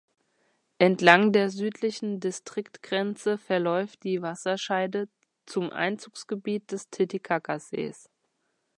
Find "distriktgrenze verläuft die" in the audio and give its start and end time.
2.19-4.23